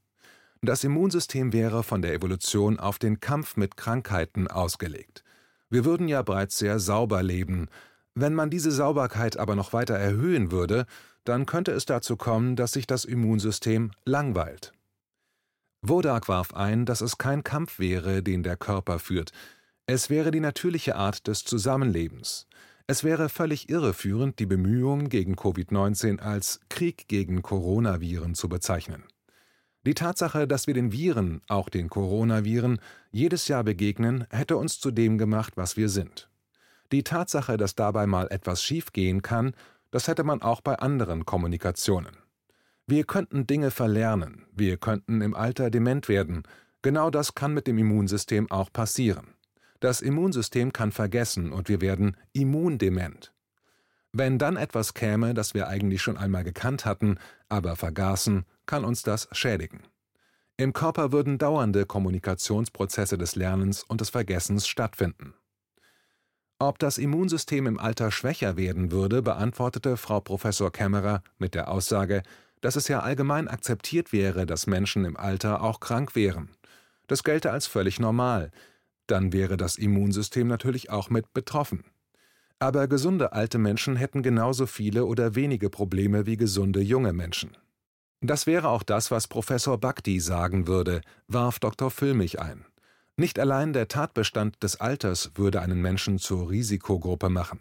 Das 0.62 0.82
Immunsystem 0.82 1.52
wäre 1.52 1.84
von 1.84 2.02
der 2.02 2.12
Evolution 2.12 2.80
auf 2.80 2.98
den 2.98 3.20
Kampf 3.20 3.56
mit 3.56 3.76
Krankheiten 3.76 4.48
ausgelegt. 4.48 5.22
Wir 5.70 5.84
würden 5.84 6.08
ja 6.08 6.22
bereits 6.22 6.58
sehr 6.58 6.78
sauber 6.78 7.22
leben. 7.22 7.68
Wenn 8.14 8.34
man 8.34 8.50
diese 8.50 8.70
Sauberkeit 8.70 9.36
aber 9.36 9.54
noch 9.54 9.72
weiter 9.72 9.94
erhöhen 9.94 10.50
würde, 10.50 10.86
dann 11.24 11.46
könnte 11.46 11.72
es 11.72 11.84
dazu 11.84 12.16
kommen, 12.16 12.56
dass 12.56 12.72
sich 12.72 12.86
das 12.86 13.04
Immunsystem 13.04 13.90
langweilt. 14.04 14.72
Wodak 15.82 16.28
warf 16.28 16.54
ein, 16.54 16.86
dass 16.86 17.00
es 17.00 17.18
kein 17.18 17.44
Kampf 17.44 17.78
wäre, 17.78 18.22
den 18.22 18.42
der 18.42 18.56
Körper 18.56 18.98
führt. 18.98 19.32
Es 19.86 20.10
wäre 20.10 20.30
die 20.30 20.40
natürliche 20.40 20.96
Art 20.96 21.26
des 21.28 21.44
Zusammenlebens. 21.44 22.46
Es 22.86 23.04
wäre 23.04 23.28
völlig 23.28 23.68
irreführend, 23.68 24.38
die 24.38 24.46
Bemühungen 24.46 25.10
gegen 25.10 25.34
Covid-19 25.34 26.20
als 26.20 26.60
Krieg 26.68 27.06
gegen 27.06 27.42
Coronaviren 27.42 28.34
zu 28.34 28.48
bezeichnen. 28.48 29.04
Die 29.88 29.94
Tatsache, 29.94 30.46
dass 30.46 30.66
wir 30.66 30.74
den 30.74 30.92
Viren, 30.92 31.40
auch 31.48 31.70
den 31.70 31.88
Coronaviren, 31.88 32.78
jedes 33.10 33.48
Jahr 33.48 33.64
begegnen, 33.64 34.26
hätte 34.28 34.58
uns 34.58 34.80
zu 34.80 34.90
dem 34.90 35.16
gemacht, 35.16 35.54
was 35.56 35.78
wir 35.78 35.88
sind. 35.88 36.28
Die 36.92 37.02
Tatsache, 37.02 37.56
dass 37.56 37.74
dabei 37.74 38.06
mal 38.06 38.28
etwas 38.30 38.62
schiefgehen 38.62 39.22
kann, 39.22 39.54
das 39.90 40.06
hätte 40.06 40.24
man 40.24 40.42
auch 40.42 40.60
bei 40.60 40.74
anderen 40.78 41.24
Kommunikationen. 41.24 42.18
Wir 42.86 43.04
könnten 43.04 43.46
Dinge 43.46 43.70
verlernen, 43.70 44.44
wir 44.52 44.76
könnten 44.76 45.22
im 45.22 45.34
Alter 45.34 45.70
dement 45.70 46.10
werden, 46.10 46.42
genau 46.82 47.08
das 47.08 47.34
kann 47.34 47.54
mit 47.54 47.66
dem 47.66 47.78
Immunsystem 47.78 48.50
auch 48.50 48.70
passieren. 48.70 49.28
Das 49.80 50.02
Immunsystem 50.02 50.70
kann 50.70 50.92
vergessen 50.92 51.50
und 51.50 51.70
wir 51.70 51.80
werden 51.80 52.14
immundement. 52.34 53.32
Wenn 54.18 54.36
dann 54.36 54.56
etwas 54.56 54.94
käme, 54.94 55.32
das 55.32 55.54
wir 55.54 55.68
eigentlich 55.68 56.02
schon 56.02 56.16
einmal 56.16 56.42
gekannt 56.42 56.84
hatten, 56.84 57.20
aber 57.48 57.76
vergaßen, 57.76 58.46
kann 58.66 58.84
uns 58.84 59.04
das 59.04 59.28
schädigen. 59.30 59.84
Im 60.56 60.72
Körper 60.72 61.12
würden 61.12 61.38
dauernde 61.38 61.86
Kommunikationsprozesse 61.86 63.16
des 63.16 63.36
Lernens 63.36 63.84
und 63.84 64.00
des 64.00 64.10
Vergessens 64.10 64.66
stattfinden. 64.66 65.34
Ob 66.58 66.80
das 66.80 66.98
Immunsystem 66.98 67.68
im 67.68 67.78
Alter 67.78 68.10
schwächer 68.10 68.56
werden 68.56 68.90
würde, 68.90 69.22
beantwortete 69.22 69.96
Frau 69.96 70.18
Professor 70.18 70.72
Kämmerer 70.72 71.22
mit 71.38 71.54
der 71.54 71.70
Aussage, 71.70 72.24
dass 72.60 72.74
es 72.74 72.88
ja 72.88 72.98
allgemein 72.98 73.46
akzeptiert 73.46 74.12
wäre, 74.12 74.46
dass 74.46 74.66
Menschen 74.66 75.04
im 75.04 75.16
Alter 75.16 75.62
auch 75.62 75.78
krank 75.78 76.16
wären. 76.16 76.50
Das 77.06 77.22
gelte 77.22 77.52
als 77.52 77.68
völlig 77.68 78.00
normal. 78.00 78.50
Dann 79.06 79.32
wäre 79.32 79.56
das 79.56 79.76
Immunsystem 79.76 80.48
natürlich 80.48 80.90
auch 80.90 81.08
mit 81.08 81.32
betroffen. 81.32 81.84
Aber 82.60 82.88
gesunde 82.88 83.32
alte 83.32 83.58
Menschen 83.58 83.96
hätten 83.96 84.22
genauso 84.22 84.66
viele 84.66 85.04
oder 85.04 85.34
wenige 85.34 85.70
Probleme 85.70 86.26
wie 86.26 86.36
gesunde 86.36 86.80
junge 86.80 87.12
Menschen. 87.12 87.56
Das 88.20 88.46
wäre 88.46 88.68
auch 88.68 88.82
das, 88.82 89.12
was 89.12 89.28
Professor 89.28 89.78
Bhakti 89.78 90.18
sagen 90.18 90.66
würde, 90.66 91.02
warf 91.28 91.60
Dr. 91.60 91.90
Füllmich 91.90 92.40
ein. 92.40 92.64
Nicht 93.16 93.38
allein 93.38 93.72
der 93.72 93.86
Tatbestand 93.88 94.62
des 94.62 94.80
Alters 94.80 95.32
würde 95.34 95.60
einen 95.60 95.80
Menschen 95.80 96.18
zur 96.18 96.50
Risikogruppe 96.50 97.28
machen. 97.28 97.60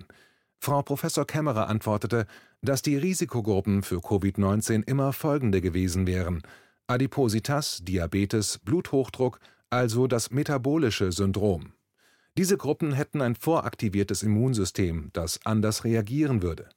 Frau 0.59 0.81
Professor 0.81 1.25
Kämmerer 1.25 1.67
antwortete, 1.67 2.25
dass 2.61 2.81
die 2.81 2.97
Risikogruppen 2.97 3.83
für 3.83 3.97
Covid-19 3.97 4.87
immer 4.87 5.13
folgende 5.13 5.61
gewesen 5.61 6.07
wären: 6.07 6.41
Adipositas, 6.87 7.79
Diabetes, 7.83 8.57
Bluthochdruck, 8.59 9.39
also 9.69 10.07
das 10.07 10.31
metabolische 10.31 11.11
Syndrom. 11.11 11.73
Diese 12.37 12.55
Gruppen 12.55 12.91
hätten 12.91 13.21
ein 13.21 13.35
voraktiviertes 13.35 14.21
Immunsystem, 14.21 15.09
das 15.13 15.39
anders 15.43 15.83
reagieren 15.83 16.43
würde. 16.43 16.69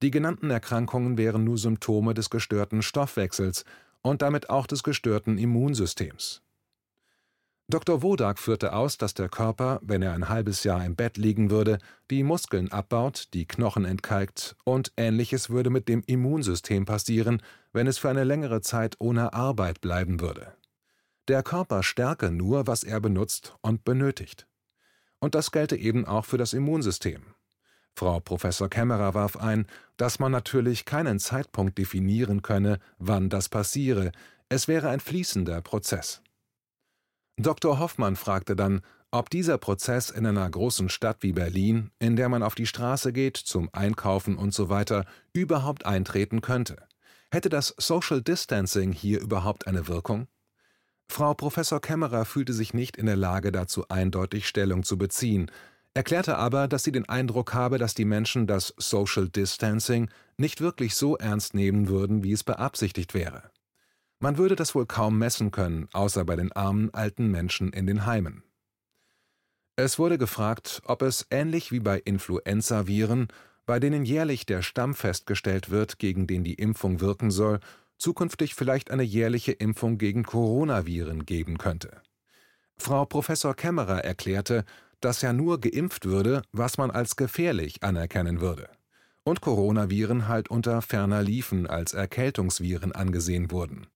Die 0.00 0.12
genannten 0.12 0.48
Erkrankungen 0.50 1.18
wären 1.18 1.42
nur 1.42 1.58
Symptome 1.58 2.14
des 2.14 2.30
gestörten 2.30 2.82
Stoffwechsels 2.82 3.64
und 4.00 4.22
damit 4.22 4.48
auch 4.48 4.68
des 4.68 4.84
gestörten 4.84 5.36
Immunsystems. 5.36 6.42
Dr. 7.70 8.00
Wodak 8.00 8.38
führte 8.38 8.72
aus, 8.72 8.96
dass 8.96 9.12
der 9.12 9.28
Körper, 9.28 9.80
wenn 9.82 10.02
er 10.02 10.14
ein 10.14 10.28
halbes 10.28 10.62
Jahr 10.64 10.82
im 10.86 10.94
Bett 10.94 11.16
liegen 11.18 11.50
würde, 11.50 11.78
die 12.10 12.22
Muskeln 12.22 12.70
abbaut, 12.70 13.28
die 13.34 13.44
Knochen 13.44 13.84
entkalkt 13.84 14.56
und 14.64 14.92
ähnliches 14.96 15.50
würde 15.50 15.68
mit 15.68 15.88
dem 15.88 16.02
Immunsystem 16.06 16.86
passieren, 16.86 17.42
wenn 17.72 17.88
es 17.88 17.98
für 17.98 18.08
eine 18.08 18.24
längere 18.24 18.62
Zeit 18.62 18.94
ohne 19.00 19.34
Arbeit 19.34 19.80
bleiben 19.80 20.20
würde. 20.20 20.54
Der 21.26 21.42
Körper 21.42 21.82
stärke 21.82 22.30
nur, 22.30 22.66
was 22.66 22.84
er 22.84 23.00
benutzt 23.00 23.54
und 23.60 23.84
benötigt. 23.84 24.47
Und 25.20 25.34
das 25.34 25.50
gelte 25.50 25.76
eben 25.76 26.06
auch 26.06 26.24
für 26.24 26.38
das 26.38 26.52
Immunsystem. 26.52 27.22
Frau 27.94 28.20
Professor 28.20 28.68
Kämmerer 28.68 29.14
warf 29.14 29.36
ein, 29.36 29.66
dass 29.96 30.20
man 30.20 30.30
natürlich 30.30 30.84
keinen 30.84 31.18
Zeitpunkt 31.18 31.78
definieren 31.78 32.42
könne, 32.42 32.78
wann 32.98 33.28
das 33.28 33.48
passiere, 33.48 34.12
es 34.48 34.68
wäre 34.68 34.88
ein 34.88 35.00
fließender 35.00 35.60
Prozess. 35.60 36.22
Dr. 37.36 37.78
Hoffmann 37.78 38.16
fragte 38.16 38.56
dann, 38.56 38.82
ob 39.10 39.30
dieser 39.30 39.58
Prozess 39.58 40.10
in 40.10 40.26
einer 40.26 40.48
großen 40.48 40.88
Stadt 40.88 41.22
wie 41.22 41.32
Berlin, 41.32 41.90
in 41.98 42.16
der 42.16 42.28
man 42.28 42.42
auf 42.42 42.54
die 42.54 42.66
Straße 42.66 43.12
geht, 43.12 43.36
zum 43.36 43.68
Einkaufen 43.72 44.36
und 44.36 44.52
so 44.52 44.68
weiter, 44.68 45.06
überhaupt 45.32 45.86
eintreten 45.86 46.40
könnte. 46.40 46.76
Hätte 47.30 47.48
das 47.48 47.74
Social 47.78 48.22
Distancing 48.22 48.92
hier 48.92 49.20
überhaupt 49.20 49.66
eine 49.66 49.88
Wirkung? 49.88 50.28
Frau 51.08 51.34
Professor 51.34 51.80
Kämmerer 51.80 52.24
fühlte 52.24 52.52
sich 52.52 52.74
nicht 52.74 52.96
in 52.96 53.06
der 53.06 53.16
Lage 53.16 53.50
dazu 53.50 53.88
eindeutig 53.88 54.46
Stellung 54.46 54.82
zu 54.82 54.98
beziehen, 54.98 55.50
erklärte 55.94 56.36
aber, 56.36 56.68
dass 56.68 56.84
sie 56.84 56.92
den 56.92 57.08
Eindruck 57.08 57.54
habe, 57.54 57.78
dass 57.78 57.94
die 57.94 58.04
Menschen 58.04 58.46
das 58.46 58.74
Social 58.76 59.28
Distancing 59.28 60.10
nicht 60.36 60.60
wirklich 60.60 60.94
so 60.94 61.16
ernst 61.16 61.54
nehmen 61.54 61.88
würden, 61.88 62.22
wie 62.22 62.32
es 62.32 62.44
beabsichtigt 62.44 63.14
wäre. 63.14 63.50
Man 64.20 64.36
würde 64.36 64.56
das 64.56 64.74
wohl 64.74 64.86
kaum 64.86 65.18
messen 65.18 65.50
können, 65.50 65.88
außer 65.92 66.24
bei 66.24 66.36
den 66.36 66.52
armen 66.52 66.92
alten 66.92 67.30
Menschen 67.30 67.72
in 67.72 67.86
den 67.86 68.04
Heimen. 68.04 68.42
Es 69.76 69.98
wurde 69.98 70.18
gefragt, 70.18 70.82
ob 70.86 71.02
es 71.02 71.26
ähnlich 71.30 71.70
wie 71.70 71.80
bei 71.80 71.98
Influenzaviren, 71.98 73.28
bei 73.64 73.78
denen 73.78 74.04
jährlich 74.04 74.44
der 74.44 74.62
Stamm 74.62 74.94
festgestellt 74.94 75.70
wird, 75.70 75.98
gegen 75.98 76.26
den 76.26 76.42
die 76.42 76.54
Impfung 76.54 77.00
wirken 77.00 77.30
soll, 77.30 77.60
zukünftig 77.98 78.54
vielleicht 78.54 78.90
eine 78.90 79.02
jährliche 79.02 79.52
Impfung 79.52 79.98
gegen 79.98 80.22
Coronaviren 80.22 81.26
geben 81.26 81.58
könnte. 81.58 82.00
Frau 82.76 83.04
Professor 83.04 83.54
Kämmerer 83.54 84.04
erklärte, 84.04 84.64
dass 85.00 85.22
ja 85.22 85.32
nur 85.32 85.60
geimpft 85.60 86.06
würde, 86.06 86.42
was 86.52 86.78
man 86.78 86.90
als 86.90 87.16
gefährlich 87.16 87.82
anerkennen 87.82 88.40
würde. 88.40 88.68
Und 89.24 89.40
Coronaviren 89.40 90.28
halt 90.28 90.48
unter 90.48 90.80
ferner 90.80 91.22
liefen 91.22 91.66
als 91.66 91.92
Erkältungsviren 91.92 92.92
angesehen 92.92 93.50
wurden. 93.50 93.86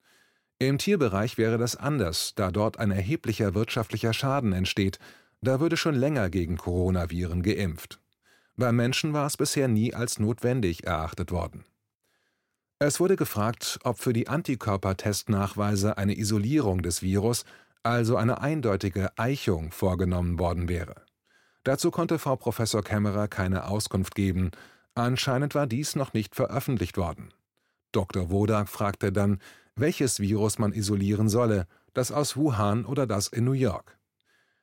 Im 0.58 0.78
Tierbereich 0.78 1.38
wäre 1.38 1.58
das 1.58 1.74
anders, 1.76 2.34
da 2.36 2.50
dort 2.50 2.78
ein 2.78 2.90
erheblicher 2.90 3.54
wirtschaftlicher 3.54 4.12
Schaden 4.12 4.52
entsteht, 4.52 4.98
da 5.40 5.58
würde 5.58 5.76
schon 5.76 5.96
länger 5.96 6.30
gegen 6.30 6.56
Coronaviren 6.56 7.42
geimpft. 7.42 8.00
Beim 8.56 8.76
Menschen 8.76 9.12
war 9.12 9.26
es 9.26 9.36
bisher 9.36 9.66
nie 9.66 9.92
als 9.94 10.20
notwendig 10.20 10.84
erachtet 10.84 11.32
worden. 11.32 11.64
Es 12.84 12.98
wurde 12.98 13.14
gefragt, 13.14 13.78
ob 13.84 14.00
für 14.00 14.12
die 14.12 14.26
Antikörpertestnachweise 14.26 15.98
eine 15.98 16.18
Isolierung 16.18 16.82
des 16.82 17.00
Virus, 17.00 17.44
also 17.84 18.16
eine 18.16 18.40
eindeutige 18.40 19.16
Eichung, 19.16 19.70
vorgenommen 19.70 20.40
worden 20.40 20.68
wäre. 20.68 20.96
Dazu 21.62 21.92
konnte 21.92 22.18
Frau 22.18 22.34
Professor 22.34 22.82
Kämmerer 22.82 23.28
keine 23.28 23.68
Auskunft 23.68 24.16
geben, 24.16 24.50
anscheinend 24.96 25.54
war 25.54 25.68
dies 25.68 25.94
noch 25.94 26.12
nicht 26.12 26.34
veröffentlicht 26.34 26.96
worden. 26.96 27.32
Dr. 27.92 28.30
Wodak 28.30 28.68
fragte 28.68 29.12
dann, 29.12 29.38
welches 29.76 30.18
Virus 30.18 30.58
man 30.58 30.72
isolieren 30.72 31.28
solle, 31.28 31.68
das 31.94 32.10
aus 32.10 32.36
Wuhan 32.36 32.84
oder 32.84 33.06
das 33.06 33.28
in 33.28 33.44
New 33.44 33.52
York. 33.52 33.96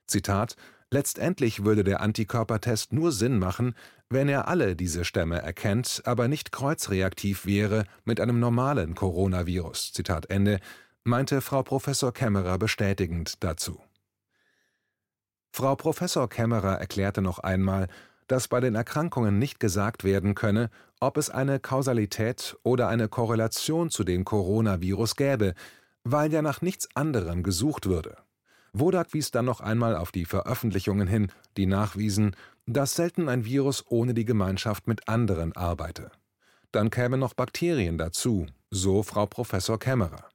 Zitat 0.08 0.58
Letztendlich 0.92 1.64
würde 1.64 1.84
der 1.84 2.02
Antikörpertest 2.02 2.94
nur 2.94 3.12
Sinn 3.12 3.38
machen, 3.38 3.76
wenn 4.10 4.28
er 4.28 4.48
alle 4.48 4.76
diese 4.76 5.06
Stämme 5.06 5.40
erkennt, 5.40 6.02
aber 6.06 6.28
nicht 6.28 6.52
kreuzreaktiv 6.52 7.46
wäre 7.46 7.86
mit 8.06 8.20
einem 8.20 8.40
normalen 8.40 8.96
Coronavirus. 8.96 9.94
Zitat 9.94 10.32
Ende, 10.32 10.60
meinte 11.04 11.42
Frau 11.42 11.62
Professor 11.62 12.12
Kämmerer 12.12 12.58
bestätigend 12.58 13.44
dazu. 13.44 13.80
Frau 15.52 15.76
Professor 15.76 16.28
Kämmerer 16.28 16.80
erklärte 16.80 17.22
noch 17.22 17.40
einmal, 17.40 17.88
dass 18.28 18.48
bei 18.48 18.60
den 18.60 18.76
Erkrankungen 18.76 19.40
nicht 19.40 19.60
gesagt 19.60 20.04
werden 20.04 20.36
könne, 20.36 20.70
ob 21.00 21.18
es 21.18 21.30
eine 21.30 21.60
Kausalität 21.60 22.58
oder 22.64 22.88
eine 22.88 23.10
Korrelation 23.10 23.90
zu 23.90 24.04
dem 24.04 24.26
Coronavirus 24.26 25.16
gäbe, 25.16 25.54
weil 26.04 26.32
ja 26.32 26.42
nach 26.42 26.62
nichts 26.62 26.88
anderem 26.96 27.44
gesucht 27.44 27.88
würde. 27.88 28.18
Wodak 28.74 29.14
wies 29.14 29.32
dann 29.32 29.46
noch 29.46 29.62
einmal 29.62 29.96
auf 29.96 30.12
die 30.12 30.26
Veröffentlichungen 30.26 31.08
hin, 31.08 31.32
die 31.58 31.66
nachwiesen, 31.66 32.36
dass 32.66 32.96
selten 32.96 33.30
ein 33.30 33.46
Virus 33.46 33.84
ohne 33.90 34.14
die 34.14 34.26
Gemeinschaft 34.26 34.88
mit 34.88 35.08
anderen 35.08 35.56
arbeite. 35.56 36.12
Dann 36.72 36.92
kämen 36.92 37.20
noch 37.20 37.34
Bakterien 37.34 37.98
dazu, 37.98 38.46
so 38.70 39.02
Frau 39.02 39.26
Professor 39.26 39.80
Kämmerer. 39.80 40.30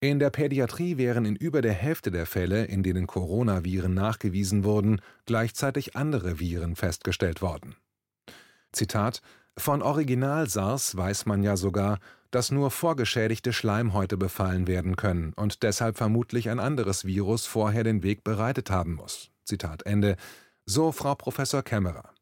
In 0.00 0.20
der 0.20 0.30
Pädiatrie 0.30 0.96
wären 0.96 1.24
in 1.24 1.34
über 1.34 1.60
der 1.60 1.72
Hälfte 1.72 2.12
der 2.12 2.26
Fälle, 2.26 2.66
in 2.66 2.84
denen 2.84 3.08
Coronaviren 3.08 3.94
nachgewiesen 3.94 4.62
wurden, 4.62 5.00
gleichzeitig 5.26 5.96
andere 5.96 6.38
Viren 6.38 6.76
festgestellt 6.76 7.42
worden. 7.42 7.74
Zitat 8.70 9.22
von 9.58 9.82
Original 9.82 10.48
SARS 10.48 10.96
weiß 10.96 11.26
man 11.26 11.42
ja 11.42 11.56
sogar, 11.56 11.98
dass 12.30 12.50
nur 12.50 12.70
vorgeschädigte 12.70 13.52
Schleimhäute 13.52 14.16
befallen 14.16 14.66
werden 14.66 14.96
können 14.96 15.32
und 15.34 15.62
deshalb 15.62 15.96
vermutlich 15.96 16.48
ein 16.50 16.60
anderes 16.60 17.04
Virus 17.04 17.46
vorher 17.46 17.84
den 17.84 18.02
Weg 18.02 18.24
bereitet 18.24 18.70
haben 18.70 18.94
muss. 18.94 19.30
Zitat 19.44 19.84
Ende. 19.86 20.16
So 20.66 20.92
Frau 20.92 21.14
Professor 21.14 21.62
Kämmerer. 21.62 22.12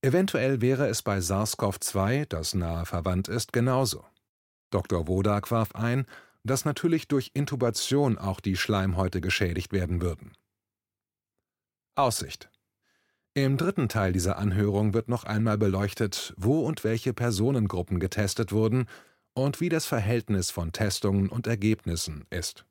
Eventuell 0.00 0.60
wäre 0.60 0.88
es 0.88 1.02
bei 1.02 1.18
SARS-CoV-2, 1.18 2.26
das 2.26 2.54
nahe 2.54 2.86
verwandt 2.86 3.28
ist, 3.28 3.52
genauso. 3.52 4.04
Dr. 4.70 5.08
Wodak 5.08 5.50
warf 5.50 5.74
ein, 5.74 6.06
dass 6.42 6.64
natürlich 6.64 7.08
durch 7.08 7.30
Intubation 7.34 8.18
auch 8.18 8.40
die 8.40 8.56
Schleimhäute 8.56 9.20
geschädigt 9.20 9.72
werden 9.72 10.02
würden. 10.02 10.32
Aussicht 11.94 12.50
im 13.34 13.56
dritten 13.56 13.88
Teil 13.88 14.12
dieser 14.12 14.38
Anhörung 14.38 14.94
wird 14.94 15.08
noch 15.08 15.24
einmal 15.24 15.58
beleuchtet, 15.58 16.34
wo 16.36 16.60
und 16.60 16.84
welche 16.84 17.12
Personengruppen 17.12 17.98
getestet 17.98 18.52
wurden 18.52 18.86
und 19.34 19.60
wie 19.60 19.68
das 19.68 19.86
Verhältnis 19.86 20.52
von 20.52 20.70
Testungen 20.70 21.28
und 21.28 21.48
Ergebnissen 21.48 22.24
ist. 22.30 22.64